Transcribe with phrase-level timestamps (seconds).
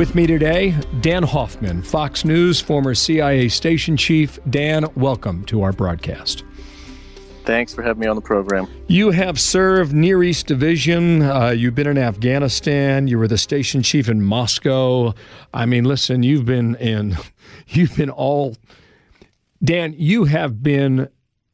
[0.00, 4.38] With me today, Dan Hoffman, Fox News, former CIA station chief.
[4.48, 6.42] Dan, welcome to our broadcast.
[7.44, 8.66] Thanks for having me on the program.
[8.86, 11.20] You have served Near East Division.
[11.20, 13.08] Uh, you've been in Afghanistan.
[13.08, 15.12] You were the station chief in Moscow.
[15.52, 17.18] I mean, listen, you've been in,
[17.68, 18.56] you've been all,
[19.62, 21.10] Dan, you have been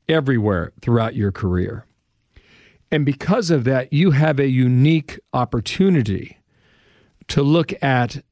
[0.08, 1.84] everywhere throughout your career.
[2.92, 6.38] And because of that, you have a unique opportunity
[7.26, 8.22] to look at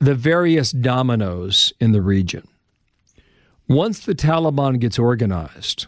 [0.00, 2.46] the various dominoes in the region.
[3.68, 5.86] Once the Taliban gets organized,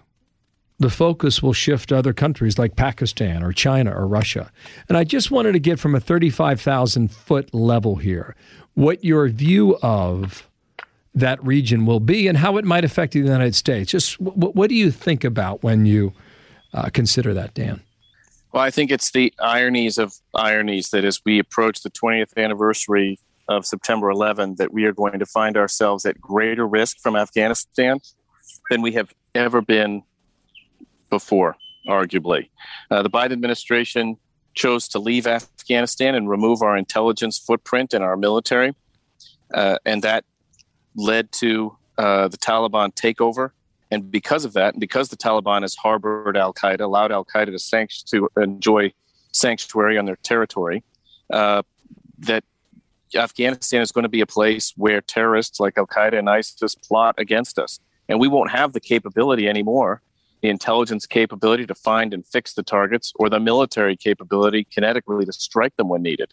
[0.78, 4.52] the focus will shift to other countries like Pakistan or China or Russia.
[4.88, 8.36] And I just wanted to get from a 35,000 foot level here
[8.74, 10.48] what your view of
[11.14, 13.90] that region will be and how it might affect the United States.
[13.90, 16.12] Just what, what do you think about when you
[16.72, 17.82] uh, consider that, Dan?
[18.52, 23.18] Well, I think it's the ironies of ironies that as we approach the 20th anniversary
[23.56, 27.98] of September 11 that we are going to find ourselves at greater risk from Afghanistan
[28.70, 30.02] than we have ever been
[31.10, 31.56] before,
[31.88, 32.48] arguably.
[32.90, 34.16] Uh, the Biden administration
[34.54, 38.74] chose to leave Afghanistan and remove our intelligence footprint and our military,
[39.54, 40.24] uh, and that
[40.94, 43.50] led to uh, the Taliban takeover.
[43.90, 47.46] And because of that, and because the Taliban has harbored Al Qaeda, allowed Al Qaeda
[47.46, 48.92] to, sanct- to enjoy
[49.32, 50.82] sanctuary on their territory,
[51.30, 51.62] uh,
[52.18, 52.44] that
[53.14, 57.14] Afghanistan is going to be a place where terrorists like Al Qaeda and ISIS plot
[57.18, 57.78] against us.
[58.08, 60.02] And we won't have the capability anymore,
[60.42, 65.32] the intelligence capability to find and fix the targets, or the military capability kinetically to
[65.32, 66.32] strike them when needed.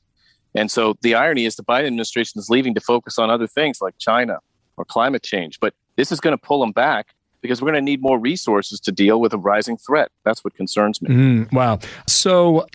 [0.56, 3.82] And so the irony is the Biden administration is leaving to focus on other things
[3.82, 4.40] like China
[4.78, 5.60] or climate change.
[5.60, 8.80] But this is going to pull them back because we're going to need more resources
[8.82, 10.10] to deal with a rising threat.
[10.26, 11.10] That's what concerns me.
[11.10, 11.80] Mm, wow.
[12.08, 12.68] So,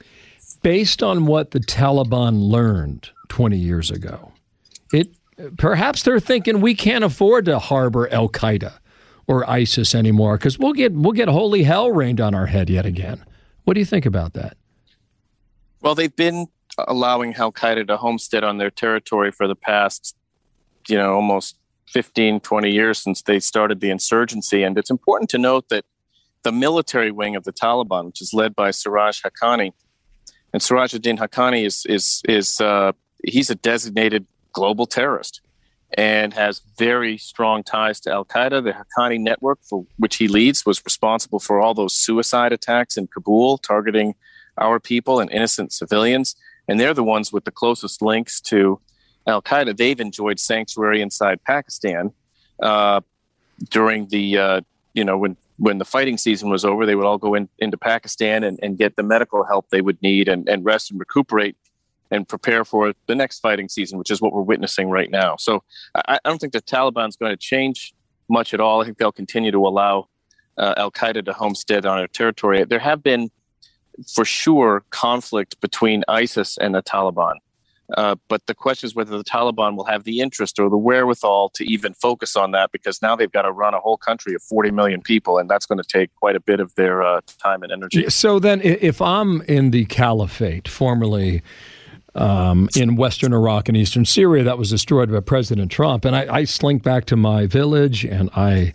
[0.63, 4.33] based on what the Taliban learned 20 years ago.
[4.93, 5.15] It
[5.57, 8.75] perhaps they're thinking we can't afford to harbor Al Qaeda
[9.27, 12.87] or ISIS anymore because we'll get we'll get holy hell rained on our head yet
[12.87, 13.25] again.
[13.65, 14.57] What do you think about that?
[15.81, 16.47] Well, they've been
[16.79, 20.17] allowing Al Qaeda to homestead on their territory for the past,
[20.89, 21.57] you know, almost
[21.89, 24.63] 15, 20 years since they started the insurgency.
[24.63, 25.85] And it's important to note that
[26.43, 29.73] the military wing of the Taliban, which is led by Siraj Haqqani,
[30.53, 32.93] and Siraj ad-Din Haqqani is is is uh,
[33.27, 35.41] he's a designated global terrorist
[35.97, 38.65] and has very strong ties to Al Qaeda.
[38.65, 43.07] The Haqqani network, for which he leads, was responsible for all those suicide attacks in
[43.07, 44.15] Kabul, targeting
[44.59, 46.35] our people and innocent civilians.
[46.67, 48.81] And they're the ones with the closest links to
[49.27, 49.77] Al Qaeda.
[49.77, 52.13] They've enjoyed sanctuary inside Pakistan
[52.63, 53.01] uh,
[53.71, 54.61] during the, uh,
[54.95, 57.77] you know, when when the fighting season was over, they would all go in, into
[57.77, 61.57] Pakistan and, and get the medical help they would need and, and rest and recuperate
[62.15, 65.37] and prepare for the next fighting season, which is what we're witnessing right now.
[65.37, 65.63] So
[65.95, 67.93] I, I don't think the Taliban is going to change
[68.29, 68.81] much at all.
[68.81, 70.09] I think they'll continue to allow
[70.57, 72.65] uh, Al Qaeda to homestead on their territory.
[72.65, 73.31] There have been,
[74.15, 77.35] for sure, conflict between ISIS and the Taliban.
[77.99, 81.51] Uh, but the question is whether the Taliban will have the interest or the wherewithal
[81.51, 84.43] to even focus on that because now they've got to run a whole country of
[84.43, 87.63] 40 million people, and that's going to take quite a bit of their uh, time
[87.63, 88.09] and energy.
[88.09, 91.43] So then, if I'm in the caliphate, formerly
[92.15, 96.05] um, in western Iraq and eastern Syria that was destroyed by President Trump.
[96.05, 98.73] And I, I slink back to my village and I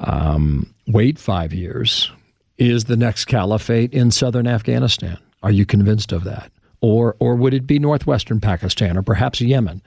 [0.00, 2.10] um, wait five years.
[2.56, 5.18] Is the next caliphate in southern Afghanistan?
[5.42, 6.52] Are you convinced of that?
[6.80, 9.82] Or, or would it be northwestern Pakistan or perhaps Yemen?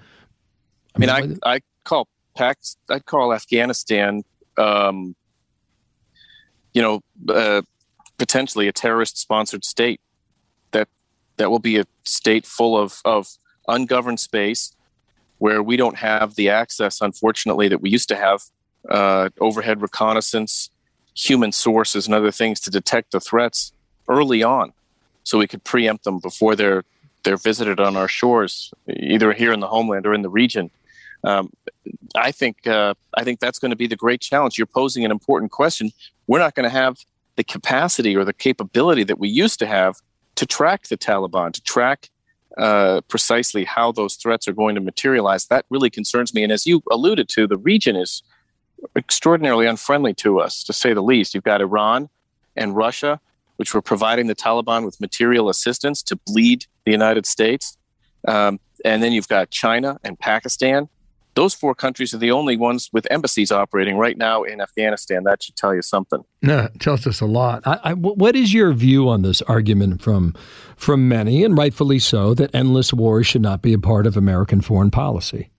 [0.95, 2.57] I mean, I, I, call Pac,
[2.89, 4.23] I call Afghanistan,
[4.57, 5.16] um,
[6.73, 7.61] you know, uh,
[8.17, 10.02] potentially a terrorist sponsored state
[11.37, 13.28] that will be a state full of, of
[13.67, 14.75] ungoverned space
[15.39, 18.41] where we don't have the access, unfortunately, that we used to have
[18.89, 20.69] uh, overhead reconnaissance,
[21.16, 23.72] human sources, and other things to detect the threats
[24.07, 24.73] early on,
[25.23, 26.84] so we could preempt them before they're
[27.23, 30.72] they're visited on our shores, either here in the homeland or in the region.
[31.23, 31.51] Um,
[32.16, 34.57] I think uh, I think that's going to be the great challenge.
[34.57, 35.91] You're posing an important question.
[36.28, 36.97] We're not going to have
[37.35, 39.95] the capacity or the capability that we used to have
[40.37, 42.09] to track the Taliban, to track
[42.57, 45.45] uh, precisely how those threats are going to materialize.
[45.45, 46.43] That really concerns me.
[46.43, 48.23] And as you alluded to, the region is
[48.95, 51.34] extraordinarily unfriendly to us, to say the least.
[51.34, 52.09] You've got Iran
[52.55, 53.19] and Russia,
[53.57, 57.78] which were providing the Taliban with material assistance to bleed the United States.
[58.28, 60.90] Um, and then you've got China and Pakistan.
[61.37, 65.23] Those four countries are the only ones with embassies operating right now in Afghanistan.
[65.23, 66.23] That should tell you something.
[66.41, 67.61] No, it tells us a lot.
[67.63, 70.34] I, I, what is your view on this argument from
[70.78, 74.61] from many, and rightfully so, that endless wars should not be a part of American
[74.61, 75.51] foreign policy?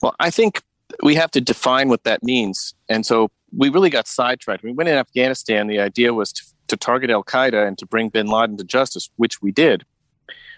[0.00, 0.62] Well, I think
[1.02, 2.74] we have to define what that means.
[2.88, 4.62] And so we really got sidetracked.
[4.62, 5.66] We went in Afghanistan.
[5.66, 9.10] The idea was to, to target Al Qaeda and to bring bin Laden to justice,
[9.16, 9.84] which we did.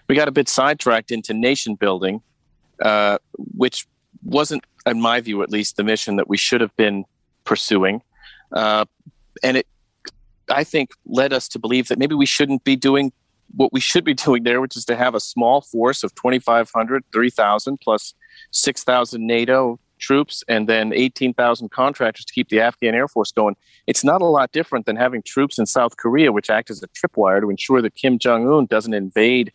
[0.07, 2.21] We got a bit sidetracked into nation building,
[2.81, 3.17] uh,
[3.55, 3.87] which
[4.23, 7.05] wasn't, in my view at least, the mission that we should have been
[7.43, 8.01] pursuing.
[8.51, 8.85] Uh,
[9.43, 9.67] and it,
[10.49, 13.11] I think, led us to believe that maybe we shouldn't be doing
[13.55, 17.03] what we should be doing there, which is to have a small force of 2,500,
[17.11, 18.13] 3,000 plus
[18.51, 23.55] 6,000 NATO troops and then 18,000 contractors to keep the Afghan Air Force going.
[23.87, 26.87] It's not a lot different than having troops in South Korea, which act as a
[26.89, 29.51] tripwire to ensure that Kim Jong Un doesn't invade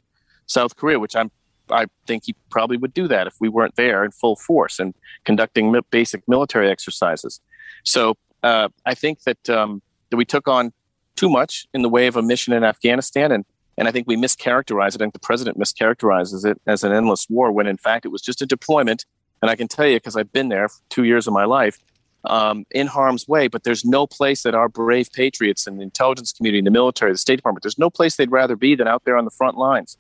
[0.47, 1.31] South Korea, which I'm
[1.73, 4.95] I think he probably would do that if we weren't there in full force and
[5.25, 7.41] conducting basic military exercises.
[7.85, 10.73] So uh, I think that um, that we took on
[11.17, 13.45] too much in the way of a mission in Afghanistan, and
[13.79, 14.97] and I think we mischaracterized it.
[14.97, 18.23] I think the president mischaracterizes it as an endless war when in fact it was
[18.23, 19.05] just a deployment
[19.43, 21.79] and I can tell you because I've been there two years of my life,
[22.25, 23.49] um, in harm's way.
[23.49, 27.13] But there's no place that our brave patriots and the intelligence community, and the military,
[27.13, 29.59] the State Department, there's no place they'd rather be than out there on the front
[29.59, 29.99] lines.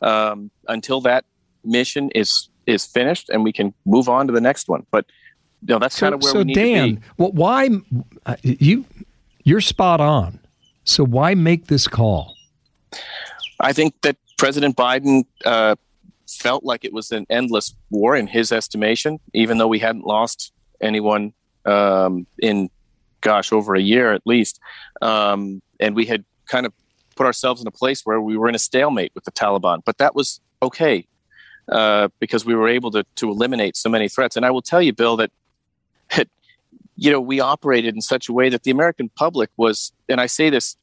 [0.00, 1.24] Um, until that
[1.64, 4.86] mission is is finished and we can move on to the next one.
[4.90, 5.06] But
[5.62, 7.06] you know, that's so, kind of where so we need Dan, to be.
[7.16, 7.70] Well, why
[8.26, 8.84] uh, you
[9.44, 10.38] you're spot on.
[10.84, 12.34] So why make this call?
[13.60, 15.74] I think that President Biden uh,
[16.26, 20.52] felt like it was an endless war in his estimation, even though we hadn't lost
[20.80, 21.32] anyone
[21.64, 22.70] um, in,
[23.20, 24.60] gosh, over a year at least.
[25.02, 26.72] Um, and we had kind of
[27.18, 29.78] put ourselves in a place where we were in a stalemate with the Taliban.
[29.84, 31.06] But that was okay
[31.78, 34.36] uh, because we were able to, to eliminate so many threats.
[34.36, 35.30] And I will tell you, Bill, that,
[36.14, 36.28] that,
[36.96, 40.26] you know, we operated in such a way that the American public was, and I
[40.26, 40.76] say this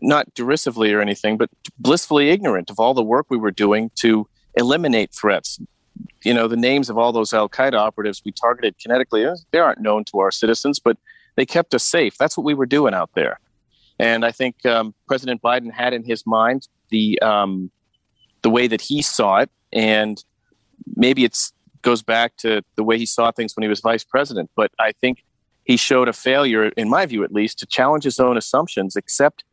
[0.00, 4.26] not derisively or anything, but blissfully ignorant of all the work we were doing to
[4.54, 5.60] eliminate threats.
[6.24, 9.58] You know, the names of all those Al Qaeda operatives we targeted kinetically, uh, they
[9.58, 10.96] aren't known to our citizens, but
[11.36, 12.16] they kept us safe.
[12.18, 13.38] That's what we were doing out there.
[13.98, 17.70] And I think um, President Biden had in his mind the um,
[18.42, 20.22] the way that he saw it, and
[20.94, 21.36] maybe it
[21.82, 24.50] goes back to the way he saw things when he was vice president.
[24.54, 25.24] But I think
[25.64, 29.44] he showed a failure, in my view at least, to challenge his own assumptions, accept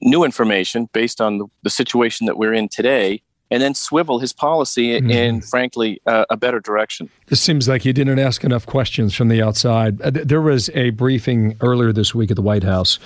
[0.00, 4.32] new information based on the, the situation that we're in today, and then swivel his
[4.32, 5.10] policy mm.
[5.10, 7.08] in, frankly, uh, a better direction.
[7.26, 10.00] This seems like he didn't ask enough questions from the outside.
[10.02, 12.98] Uh, there was a briefing earlier this week at the White House.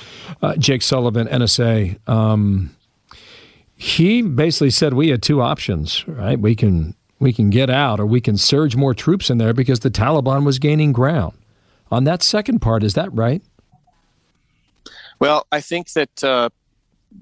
[0.43, 2.75] Uh, Jake Sullivan, NSA, um,
[3.77, 6.39] he basically said we had two options, right?
[6.39, 9.81] We can we can get out, or we can surge more troops in there because
[9.81, 11.35] the Taliban was gaining ground.
[11.91, 13.43] On that second part, is that right?
[15.19, 16.49] Well, I think that uh,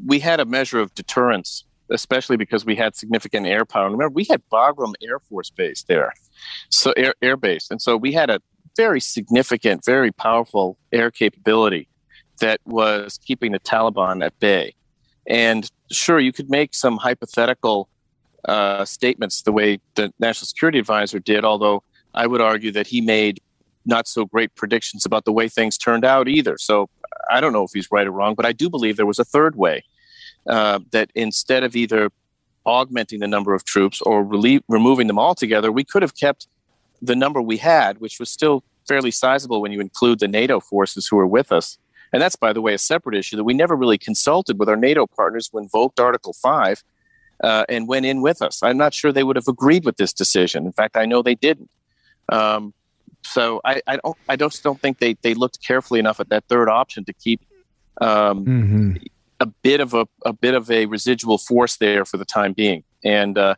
[0.07, 3.85] we had a measure of deterrence especially because we had significant air power.
[3.85, 6.13] Remember, we had Bagram Air Force Base there,
[6.71, 8.41] so air, air base, and so we had a
[8.77, 11.89] very significant, very powerful air capability
[12.41, 14.75] that was keeping the Taliban at bay.
[15.27, 17.89] And sure, you could make some hypothetical
[18.47, 21.83] uh, statements the way the National Security Advisor did, although
[22.15, 23.41] I would argue that he made
[23.85, 26.57] not so great predictions about the way things turned out either.
[26.59, 26.89] So
[27.31, 29.25] I don't know if he's right or wrong, but I do believe there was a
[29.25, 29.83] third way
[30.47, 32.11] uh, that instead of either
[32.69, 36.47] augmenting the number of troops or removing them altogether, we could have kept
[37.01, 41.07] the number we had, which was still fairly sizable when you include the NATO forces
[41.07, 41.79] who were with us.
[42.13, 44.77] And that's, by the way, a separate issue that we never really consulted with our
[44.77, 46.83] NATO partners who invoked Article 5
[47.45, 48.63] uh, and went in with us.
[48.63, 50.65] I'm not sure they would have agreed with this decision.
[50.65, 51.71] In fact, I know they didn't.
[52.31, 52.73] Um,
[53.25, 56.45] so I, I, don't, I just don't think they, they looked carefully enough at that
[56.49, 57.43] third option to keep
[58.01, 58.97] um, mm-hmm
[59.41, 62.85] a bit of a, a bit of a residual force there for the time being,
[63.05, 63.55] and uh,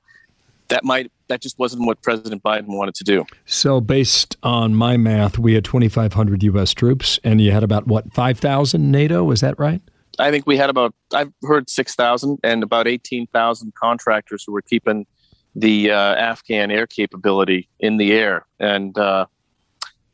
[0.69, 3.25] that might that just wasn't what President Biden wanted to do.
[3.47, 6.75] So, based on my math, we had 2,500 U.S.
[6.75, 9.31] troops, and you had about what 5,000 NATO.
[9.31, 9.81] Is that right?
[10.19, 15.07] I think we had about I've heard 6,000 and about 18,000 contractors who were keeping
[15.55, 19.27] the uh, Afghan air capability in the air, and uh,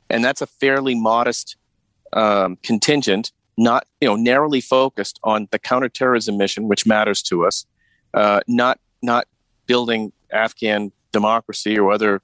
[0.08, 1.56] and that's a fairly modest
[2.12, 7.66] um, contingent not you know narrowly focused on the counterterrorism mission, which matters to us,
[8.14, 9.26] uh, not not
[9.66, 12.20] building Afghan democracy or other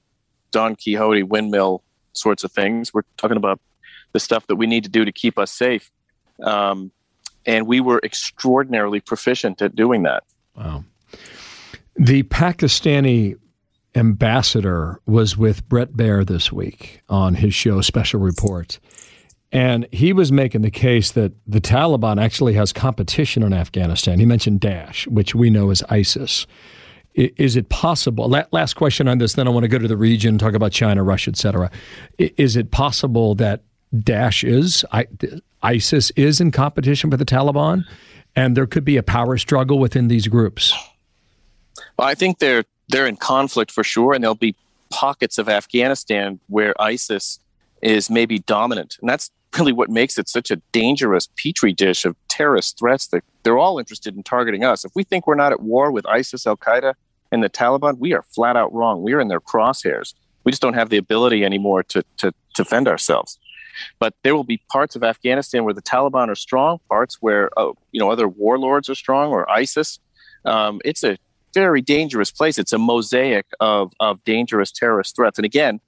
[0.50, 2.92] Don Quixote windmill sorts of things.
[2.92, 3.60] We're talking about
[4.12, 5.90] the stuff that we need to do to keep us safe.
[6.42, 6.92] Um,
[7.46, 10.24] and we were extraordinarily proficient at doing that.
[10.56, 10.84] Wow.
[11.96, 13.36] The Pakistani
[13.94, 18.78] ambassador was with Bret Baier this week on his show Special Report.
[19.52, 24.18] And he was making the case that the Taliban actually has competition in Afghanistan.
[24.18, 26.46] He mentioned Daesh, which we know is ISIS.
[27.14, 28.26] Is it possible?
[28.52, 31.02] Last question on this, then I want to go to the region, talk about China,
[31.02, 31.70] Russia, et cetera.
[32.16, 33.60] Is it possible that
[33.94, 34.86] Daesh is,
[35.62, 37.84] ISIS is in competition with the Taliban,
[38.34, 40.72] and there could be a power struggle within these groups?
[41.98, 44.56] Well, I think they're they're in conflict for sure, and there'll be
[44.88, 47.38] pockets of Afghanistan where ISIS
[47.82, 52.16] is maybe dominant, and that's really what makes it such a dangerous petri dish of
[52.28, 54.84] terrorist threats that they're all interested in targeting us.
[54.84, 56.94] If we think we're not at war with ISIS, Al Qaeda,
[57.30, 59.02] and the Taliban, we are flat out wrong.
[59.02, 60.14] We are in their crosshairs.
[60.44, 63.38] We just don't have the ability anymore to, to, to defend ourselves.
[63.98, 67.72] But there will be parts of Afghanistan where the Taliban are strong, parts where uh,
[67.90, 69.98] you know other warlords are strong, or ISIS.
[70.44, 71.16] Um, it's a
[71.54, 72.58] very dangerous place.
[72.58, 75.38] It's a mosaic of of dangerous terrorist threats.
[75.38, 75.80] And again,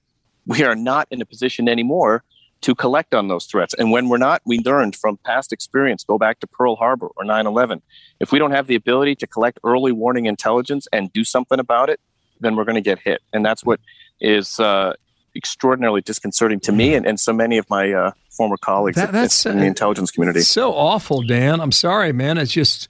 [0.47, 2.23] we are not in a position anymore
[2.61, 3.73] to collect on those threats.
[3.73, 6.03] And when we're not, we learned from past experience.
[6.03, 7.81] Go back to Pearl Harbor or 9 11.
[8.19, 11.89] If we don't have the ability to collect early warning intelligence and do something about
[11.89, 11.99] it,
[12.39, 13.21] then we're going to get hit.
[13.33, 13.79] And that's what
[14.19, 14.93] is uh,
[15.35, 19.45] extraordinarily disconcerting to me and, and so many of my uh, former colleagues that, that's,
[19.45, 20.41] in the uh, intelligence community.
[20.41, 21.59] So awful, Dan.
[21.59, 22.37] I'm sorry, man.
[22.37, 22.87] It's just.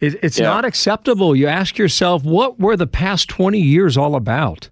[0.00, 0.46] It, it's yeah.
[0.46, 1.36] not acceptable.
[1.36, 4.68] You ask yourself, what were the past 20 years all about?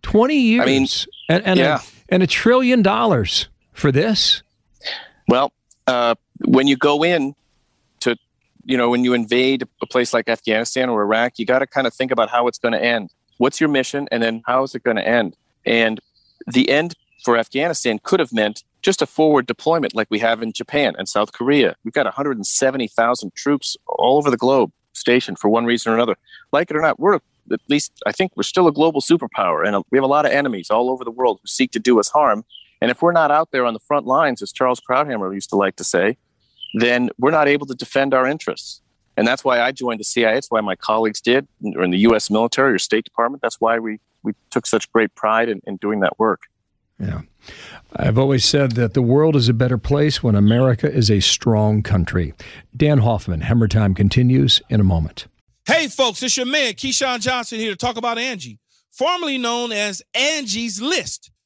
[0.00, 0.62] 20 years.
[0.62, 0.86] I mean,
[1.28, 1.80] and, and, yeah.
[1.80, 4.42] a, and a trillion dollars for this?
[5.28, 5.52] Well,
[5.86, 6.14] uh,
[6.44, 7.34] when you go in
[8.00, 8.16] to,
[8.64, 11.86] you know, when you invade a place like Afghanistan or Iraq, you got to kind
[11.86, 13.10] of think about how it's going to end.
[13.38, 15.36] What's your mission, and then how is it going to end?
[15.64, 16.00] And
[16.46, 20.52] the end for Afghanistan could have meant just a forward deployment like we have in
[20.52, 21.76] Japan and South Korea.
[21.84, 26.16] We've got 170,000 troops all over the globe stationed for one reason or another.
[26.52, 27.18] Like it or not, we're
[27.50, 30.32] at least I think we're still a global superpower, and we have a lot of
[30.32, 32.44] enemies all over the world who seek to do us harm.
[32.82, 35.56] And if we're not out there on the front lines, as Charles Krauthammer used to
[35.56, 36.16] like to say,
[36.74, 38.82] then we're not able to defend our interests.
[39.16, 40.36] And that's why I joined the CIA.
[40.36, 41.46] It's why my colleagues did,
[41.76, 42.28] or in the U.S.
[42.28, 43.40] military or State Department.
[43.40, 46.42] That's why we, we took such great pride in, in doing that work.
[46.98, 47.20] Yeah.
[47.94, 51.84] I've always said that the world is a better place when America is a strong
[51.84, 52.34] country.
[52.76, 55.28] Dan Hoffman, Hemmer Time continues in a moment.
[55.68, 58.58] Hey, folks, it's your man, Keyshawn Johnson, here to talk about Angi,
[58.90, 61.31] formerly known as Angie's List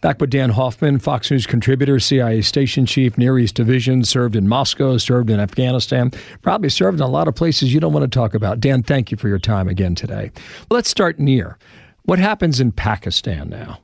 [0.00, 4.48] Back with Dan Hoffman, Fox News contributor, CIA station chief, Near East Division, served in
[4.48, 6.12] Moscow, served in Afghanistan,
[6.42, 8.60] probably served in a lot of places you don't want to talk about.
[8.60, 10.30] Dan, thank you for your time again today.
[10.70, 11.58] Let's start near.
[12.04, 13.80] What happens in Pakistan now?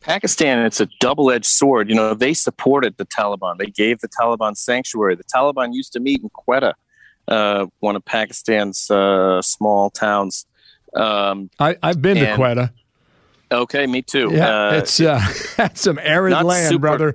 [0.00, 1.88] Pakistan, it's a double edged sword.
[1.88, 5.16] You know, they supported the Taliban, they gave the Taliban sanctuary.
[5.16, 6.72] The Taliban used to meet in Quetta,
[7.28, 10.46] uh, one of Pakistan's uh, small towns.
[10.94, 12.72] Um, I, have been to Quetta.
[13.50, 14.30] Okay, me too.
[14.32, 15.20] Yeah, uh, it's uh,
[15.74, 17.14] some arid land, super, brother.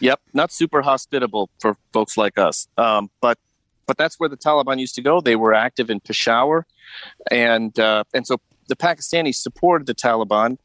[0.00, 2.66] Yep, not super hospitable for folks like us.
[2.76, 3.38] Um, but
[3.86, 5.20] but that's where the Taliban used to go.
[5.20, 6.66] They were active in Peshawar,
[7.30, 10.58] and uh, and so the Pakistanis supported the Taliban,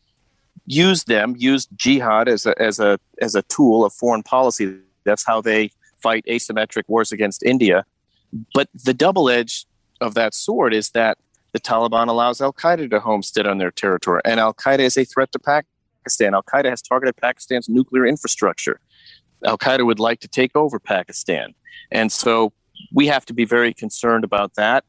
[0.65, 4.77] used them, used jihad as a as a as a tool of foreign policy.
[5.03, 7.85] That's how they fight asymmetric wars against India.
[8.53, 9.65] But the double edge
[10.01, 11.17] of that sword is that
[11.57, 15.05] the Taliban allows Al Qaeda to homestead on their territory, and Al Qaeda is a
[15.05, 16.35] threat to Pakistan.
[16.35, 18.79] Al Qaeda has targeted Pakistan's nuclear infrastructure.
[19.43, 21.55] Al Qaeda would like to take over Pakistan.
[21.91, 22.53] And so
[22.93, 24.83] we have to be very concerned about that,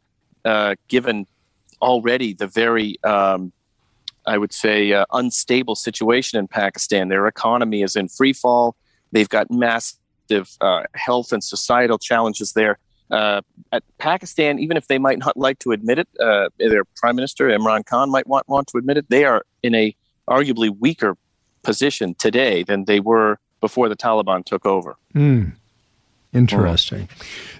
[0.45, 1.27] uh, given
[1.81, 3.53] already the very, um,
[4.27, 7.09] I would say, uh, unstable situation in Pakistan.
[7.09, 8.77] Their economy is in free fall.
[9.13, 12.79] They've got massive uh, health and societal challenges there.
[13.11, 13.41] Uh,
[13.73, 17.49] at Pakistan, even if they might not like to admit it, uh, their prime minister
[17.49, 19.09] Imran Khan might want, want to admit it.
[19.09, 19.95] They are in a
[20.29, 21.17] arguably weaker
[21.62, 24.97] position today than they were before the Taliban took over.
[25.15, 25.53] Mm.
[26.33, 27.09] Interesting.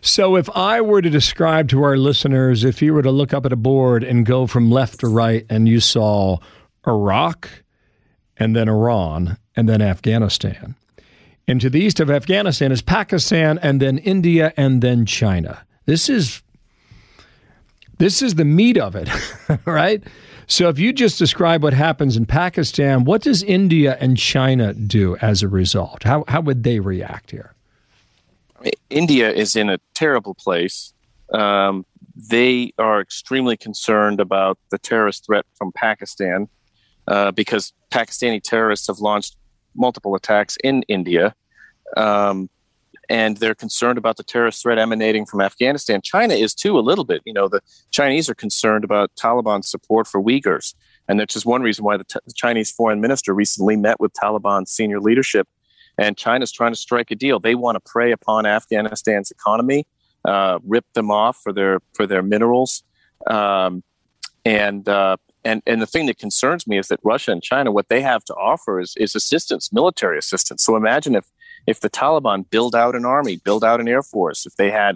[0.03, 3.47] So, if I were to describe to our listeners, if you were to look up
[3.47, 6.37] at a board and go from left to right and you saw
[6.87, 7.49] Iraq
[8.37, 10.75] and then Iran and then Afghanistan,
[11.49, 15.65] and to the east of Afghanistan is Pakistan and then India and then China.
[15.87, 16.43] This is
[17.97, 19.09] this is the meat of it,
[19.65, 20.05] right?
[20.47, 25.17] So if you just describe what happens in Pakistan, what does India and China do
[25.17, 26.05] as a result?
[26.05, 27.55] How how would they react here?
[28.91, 30.93] India is in a terrible place.
[31.33, 36.49] Um, they are extremely concerned about the terrorist threat from Pakistan
[37.07, 39.37] uh, because Pakistani terrorists have launched
[39.79, 41.35] multiple attacks in India.
[41.97, 42.51] Um,
[43.09, 46.01] and they're concerned about the terrorist threat emanating from Afghanistan.
[46.03, 47.23] China is too, a little bit.
[47.25, 50.75] You know, the Chinese are concerned about Taliban support for Uyghurs.
[51.09, 54.13] And that's just one reason why the, t- the Chinese foreign minister recently met with
[54.13, 55.49] Taliban senior leadership.
[55.97, 57.41] And China's trying to strike a deal.
[57.41, 59.87] They want to prey upon Afghanistan's economy,
[60.25, 62.85] uh, rip them off for their for their minerals,
[63.29, 63.83] um,
[64.45, 65.17] and uh,
[65.49, 68.23] and and the thing that concerns me is that Russia and China, what they have
[68.25, 70.61] to offer is is assistance, military assistance.
[70.67, 71.27] So imagine if
[71.67, 74.95] if the Taliban build out an army, build out an air force, if they had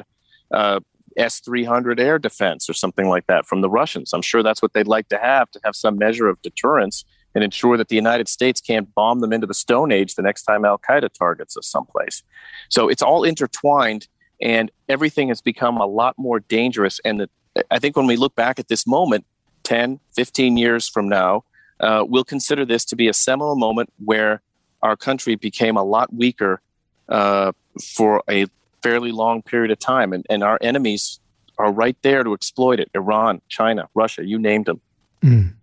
[0.59, 0.81] uh,
[1.17, 4.63] S three hundred air defense or something like that from the Russians, I'm sure that's
[4.63, 7.97] what they'd like to have to have some measure of deterrence and ensure that the
[7.97, 11.57] United States can't bomb them into the Stone Age the next time Al Qaeda targets
[11.57, 12.23] us someplace.
[12.69, 14.07] So it's all intertwined,
[14.41, 17.01] and everything has become a lot more dangerous.
[17.07, 17.29] And the,
[17.71, 19.25] I think when we look back at this moment,
[19.65, 21.45] 10, 15 years from now,
[21.81, 24.41] uh, we'll consider this to be a seminal moment where
[24.83, 26.61] our country became a lot weaker
[27.09, 27.53] uh,
[27.95, 28.47] for a
[28.83, 30.13] fairly long period of time.
[30.13, 31.21] And, and our enemies
[31.59, 34.81] are right there to exploit it Iran, China, Russia, you named them.
[35.23, 35.55] Mm.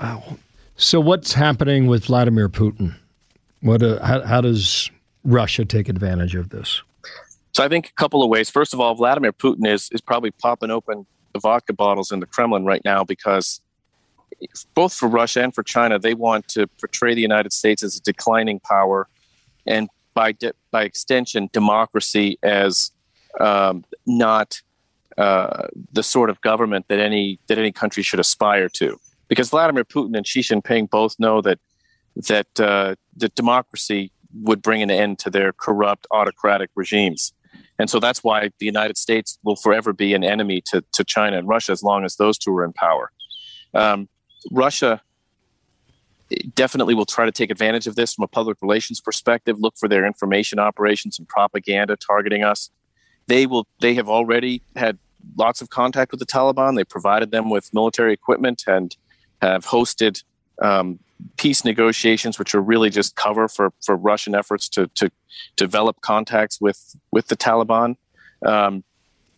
[0.00, 0.36] Wow.
[0.76, 2.94] So, what's happening with Vladimir Putin?
[3.60, 3.82] What?
[3.82, 4.90] Uh, how, how does
[5.24, 6.82] Russia take advantage of this?
[7.52, 8.50] So, I think a couple of ways.
[8.50, 12.26] First of all, Vladimir Putin is is probably popping open the vodka bottles in the
[12.26, 13.60] Kremlin right now because
[14.74, 18.00] both for Russia and for China, they want to portray the United States as a
[18.00, 19.08] declining power,
[19.66, 22.90] and by de- by extension, democracy as
[23.40, 24.60] um, not
[25.18, 28.98] uh, the sort of government that any that any country should aspire to.
[29.28, 31.58] Because Vladimir Putin and Xi Jinping both know that
[32.28, 34.10] that uh, that democracy
[34.42, 37.32] would bring an end to their corrupt autocratic regimes.
[37.78, 41.38] And so that's why the United States will forever be an enemy to, to China
[41.38, 43.10] and Russia as long as those two are in power.
[43.74, 44.08] Um,
[44.50, 45.02] Russia
[46.54, 49.88] definitely will try to take advantage of this from a public relations perspective, look for
[49.88, 52.70] their information operations and propaganda targeting us.
[53.26, 54.98] They will they have already had
[55.36, 56.76] lots of contact with the Taliban.
[56.76, 58.96] They provided them with military equipment and
[59.42, 60.22] have hosted
[60.62, 60.98] um,
[61.36, 65.10] peace negotiations, which are really just cover for, for Russian efforts to, to
[65.56, 67.96] develop contacts with, with the Taliban.
[68.44, 68.84] Um,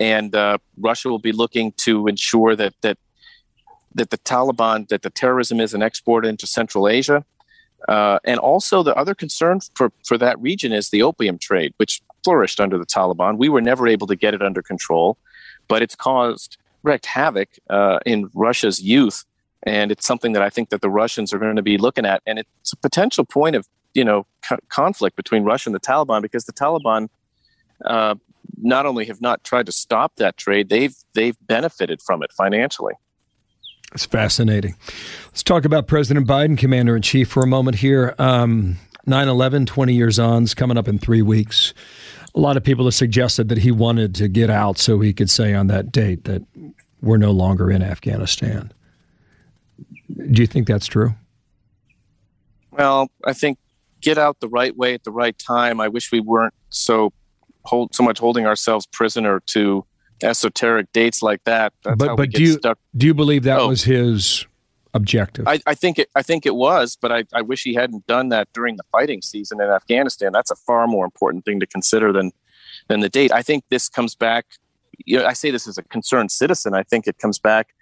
[0.00, 2.98] and uh, Russia will be looking to ensure that, that,
[3.94, 7.24] that the Taliban, that the terrorism is an export into Central Asia.
[7.88, 12.02] Uh, and also, the other concern for, for that region is the opium trade, which
[12.24, 13.38] flourished under the Taliban.
[13.38, 15.16] We were never able to get it under control,
[15.68, 19.24] but it's caused wreaked havoc uh, in Russia's youth
[19.64, 22.22] and it's something that I think that the Russians are going to be looking at,
[22.26, 26.22] and it's a potential point of you know co- conflict between Russia and the Taliban
[26.22, 27.08] because the Taliban
[27.84, 28.14] uh,
[28.56, 32.94] not only have not tried to stop that trade, they've they've benefited from it financially.
[33.92, 34.74] It's fascinating.
[35.26, 38.14] Let's talk about President Biden, Commander in Chief, for a moment here.
[38.18, 41.72] Um, 9 11, 20 years on, is coming up in three weeks.
[42.34, 45.30] A lot of people have suggested that he wanted to get out so he could
[45.30, 46.42] say on that date that
[47.00, 48.70] we're no longer in Afghanistan.
[50.16, 51.14] Do you think that's true?
[52.70, 53.58] Well, I think
[54.00, 55.80] get out the right way at the right time.
[55.80, 57.12] I wish we weren't so
[57.64, 59.84] hold so much holding ourselves prisoner to
[60.22, 61.72] esoteric dates like that.
[61.84, 62.78] That's but but do you stuck.
[62.96, 63.68] do you believe that oh.
[63.68, 64.46] was his
[64.94, 65.46] objective.
[65.46, 66.08] I, I, think it.
[66.14, 69.22] I think it was, but I, I wish he hadn't done that during the fighting
[69.22, 70.32] season in Afghanistan.
[70.32, 72.32] That's a far more important thing to consider than
[72.88, 73.32] than the date.
[73.32, 74.46] I think this comes back.
[75.04, 76.74] You know, I say this as a concerned citizen.
[76.74, 77.74] I think it comes back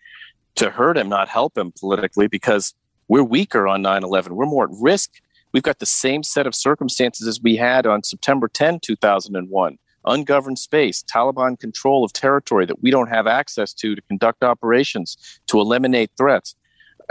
[0.56, 2.74] to hurt him, not help him politically, because
[3.08, 4.32] we're weaker on 9/11.
[4.32, 5.12] We're more at risk.
[5.52, 10.58] We've got the same set of circumstances as we had on September 10, 2001 ungoverned
[10.58, 15.16] space, Taliban control of territory that we don't have access to to conduct operations,
[15.48, 16.54] to eliminate threats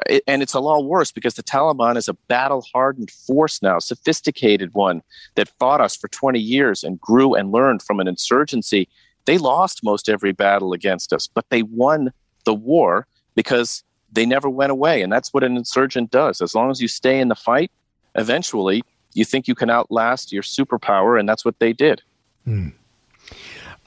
[0.07, 3.79] it, and it's a lot worse because the Taliban is a battle hardened force now,
[3.79, 5.01] sophisticated one
[5.35, 8.87] that fought us for 20 years and grew and learned from an insurgency.
[9.25, 12.11] They lost most every battle against us, but they won
[12.45, 15.01] the war because they never went away.
[15.01, 16.41] And that's what an insurgent does.
[16.41, 17.71] As long as you stay in the fight,
[18.15, 22.01] eventually you think you can outlast your superpower, and that's what they did.
[22.45, 22.69] Hmm.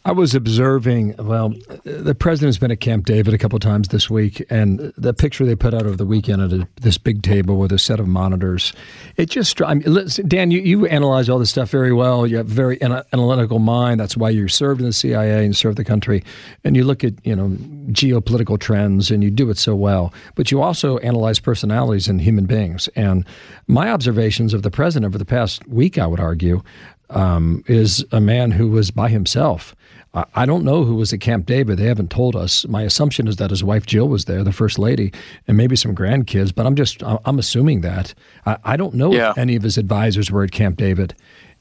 [0.08, 1.52] I was observing, well,
[1.84, 5.54] the president's been at Camp David a couple times this week, and the picture they
[5.54, 8.72] put out over the weekend at a, this big table with a set of monitors,
[9.18, 12.26] it just, I mean, listen, Dan, you, you analyze all this stuff very well.
[12.26, 14.00] You have very analytical mind.
[14.00, 16.24] That's why you served in the CIA and served the country.
[16.64, 17.48] And you look at, you know,
[17.92, 20.14] geopolitical trends and you do it so well.
[20.36, 22.88] But you also analyze personalities and human beings.
[22.96, 23.26] And
[23.66, 26.62] my observations of the president over the past week, I would argue,
[27.10, 29.74] um, is a man who was by himself
[30.14, 31.78] I don't know who was at Camp David.
[31.78, 32.66] They haven't told us.
[32.66, 35.12] My assumption is that his wife Jill was there, the first lady,
[35.46, 36.54] and maybe some grandkids.
[36.54, 38.14] But I'm just I'm assuming that.
[38.46, 39.32] I, don't know yeah.
[39.32, 41.14] if any of his advisors were at Camp David.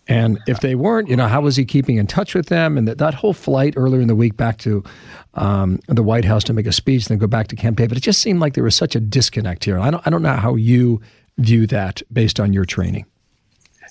[0.07, 2.77] And if they weren't, you know, how was he keeping in touch with them?
[2.77, 4.81] And that, that whole flight earlier in the week back to
[5.33, 8.01] um, the White House to make a speech, then go back to Camp David, it
[8.01, 9.77] just seemed like there was such a disconnect here.
[9.77, 11.01] I don't, I don't know how you
[11.37, 13.05] view that based on your training.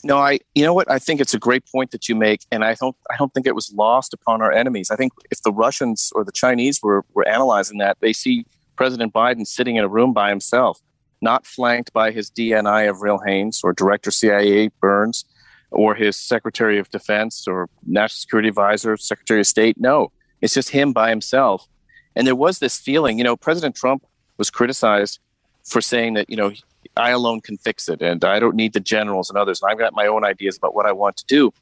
[0.06, 0.38] No, I.
[0.54, 0.88] You know what?
[0.88, 2.94] I think it's a great point that you make, and I don't.
[3.10, 4.88] I don't think it was lost upon our enemies.
[4.92, 9.12] I think if the Russians or the Chinese were were analyzing that, they see President
[9.12, 10.80] Biden sitting in a room by himself,
[11.20, 15.24] not flanked by his DNI Avril Haines or Director CIA Burns,
[15.72, 19.76] or his Secretary of Defense or National Security Advisor, Secretary of State.
[19.80, 21.66] No, it's just him by himself.
[22.14, 23.18] And there was this feeling.
[23.18, 24.06] You know, President Trump
[24.38, 25.18] was criticized
[25.64, 26.52] for saying that you know
[26.96, 29.62] I alone can fix it, and I don't need the generals and others.
[29.62, 31.52] And I've got my own ideas about what I want to do.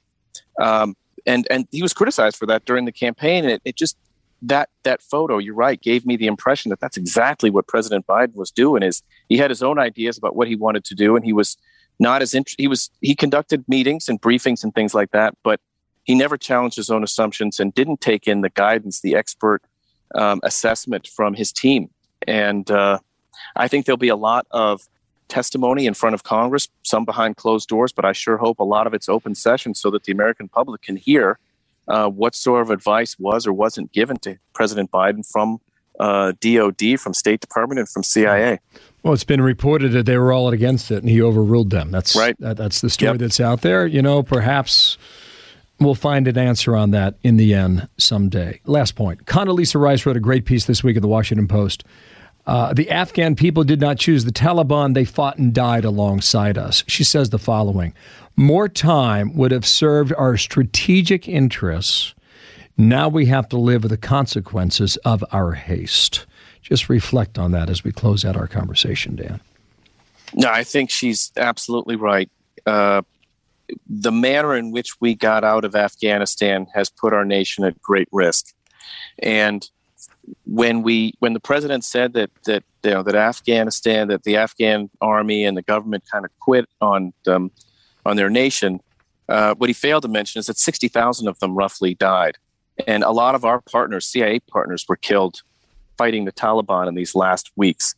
[0.60, 3.96] Um, and and he was criticized for that during the campaign, and it, it just
[4.42, 8.34] that that photo, you're right, gave me the impression that that's exactly what President Biden
[8.34, 8.82] was doing.
[8.82, 11.56] Is he had his own ideas about what he wanted to do, and he was
[11.98, 15.60] not as int- he was he conducted meetings and briefings and things like that, but
[16.04, 19.62] he never challenged his own assumptions and didn't take in the guidance, the expert
[20.14, 21.88] um, assessment from his team.
[22.26, 22.98] And uh,
[23.56, 24.86] I think there'll be a lot of
[25.34, 28.86] testimony in front of Congress, some behind closed doors, but I sure hope a lot
[28.86, 31.40] of it's open session so that the American public can hear
[31.88, 35.58] uh, what sort of advice was or wasn't given to President Biden from
[35.98, 38.60] uh, DOD, from State Department, and from CIA.
[39.02, 41.90] Well, it's been reported that they were all against it, and he overruled them.
[41.90, 42.36] That's right.
[42.38, 43.18] That, that's the story yep.
[43.18, 43.86] that's out there.
[43.88, 44.96] You know, perhaps
[45.80, 48.60] we'll find an answer on that in the end someday.
[48.66, 51.84] Last point: Condoleezza Rice wrote a great piece this week in the Washington Post
[52.46, 54.94] uh, the Afghan people did not choose the Taliban.
[54.94, 56.84] They fought and died alongside us.
[56.86, 57.94] She says the following
[58.36, 62.14] More time would have served our strategic interests.
[62.76, 66.26] Now we have to live with the consequences of our haste.
[66.60, 69.40] Just reflect on that as we close out our conversation, Dan.
[70.34, 72.28] No, I think she's absolutely right.
[72.66, 73.02] Uh,
[73.88, 78.08] the manner in which we got out of Afghanistan has put our nation at great
[78.12, 78.52] risk.
[79.22, 79.68] And
[80.44, 84.90] when we when the president said that that you know that Afghanistan that the Afghan
[85.00, 87.50] army and the government kind of quit on um,
[88.04, 88.80] on their nation,
[89.28, 92.36] uh, what he failed to mention is that sixty thousand of them roughly died,
[92.86, 95.42] and a lot of our partners, CIA partners, were killed
[95.96, 97.94] fighting the Taliban in these last weeks.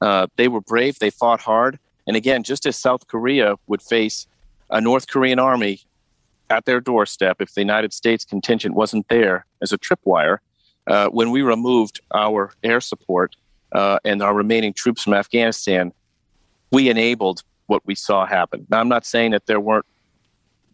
[0.00, 0.98] Uh, they were brave.
[0.98, 4.26] They fought hard, and again, just as South Korea would face
[4.70, 5.80] a North Korean army
[6.50, 10.38] at their doorstep if the United States contingent wasn't there as a tripwire
[10.86, 13.36] uh, when we removed our air support
[13.72, 15.92] uh, and our remaining troops from Afghanistan,
[16.70, 18.66] we enabled what we saw happen.
[18.70, 19.86] Now, I'm not saying that there weren't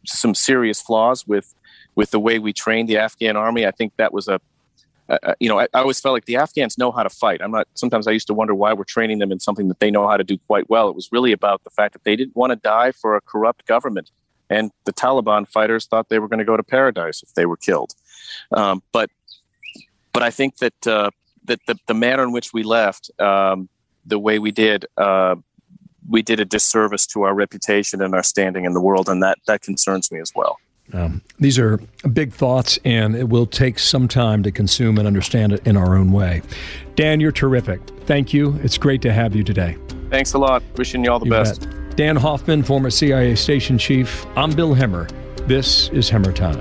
[0.07, 1.55] some serious flaws with
[1.94, 3.66] with the way we trained the Afghan army.
[3.66, 4.40] I think that was a,
[5.09, 7.40] a you know, I, I, always felt like the Afghans know how to fight.
[7.42, 7.68] I'm not.
[7.75, 10.16] Sometimes I used to wonder why we're training them in something that they know how
[10.16, 10.88] to do quite well.
[10.88, 13.66] It was really about the fact that they didn't want to die for a corrupt
[13.66, 14.11] government,
[14.48, 17.57] and the Taliban fighters thought they were going to go to paradise if they were
[17.57, 17.94] killed.
[18.53, 19.11] Um, but
[20.12, 21.11] but I think that uh,
[21.44, 23.68] that the, the manner in which we left, um,
[24.07, 25.37] the way we did, uh,
[26.09, 29.38] we did a disservice to our reputation and our standing in the world, and that
[29.46, 30.59] that concerns me as well.
[30.92, 31.79] Um, these are
[32.12, 35.96] big thoughts, and it will take some time to consume and understand it in our
[35.96, 36.42] own way.
[36.96, 37.81] Dan, you're terrific.
[38.07, 38.59] Thank you.
[38.62, 39.77] It's great to have you today.
[40.11, 40.62] Thanks a lot.
[40.77, 41.62] Wishing you all the You best.
[41.70, 41.96] bet.
[41.96, 44.27] Dan Hoffman, former CIA station chief.
[44.37, 45.09] I'm Bill Hemmer.
[45.46, 46.61] This is Hemmer Time.